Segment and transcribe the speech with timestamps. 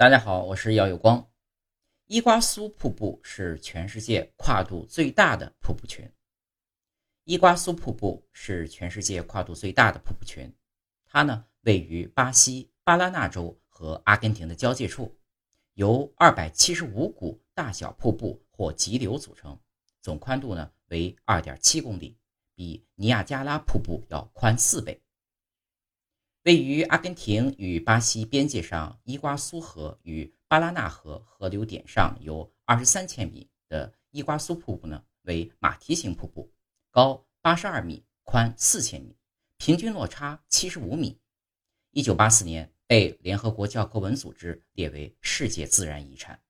[0.00, 1.28] 大家好，我是姚有光。
[2.06, 6.10] 伊瓜苏瀑布是全世界跨度最大的瀑布群。
[7.24, 10.50] 伊瓜苏瀑布是全世界跨度最大的瀑布群，
[11.04, 15.14] 它呢位于巴西巴拉那州和阿根廷的交界处，
[15.74, 19.60] 由二百七十五股大小瀑布或急流组成，
[20.00, 22.16] 总宽度呢为二点七公里，
[22.54, 24.98] 比尼亚加拉瀑布要宽四倍。
[26.44, 36.50] 位于阿根廷与巴西边界上，伊瓜苏河与巴拉那河河流点上有二十三千米的伊瓜苏瀑布呢，为马蹄形瀑布，
[36.90, 39.14] 高八十二米，宽四千米，
[39.58, 41.20] 平均落差七十五米。
[41.90, 46.40] 一九八四年被联合国教科文组织列为世界自然遗产。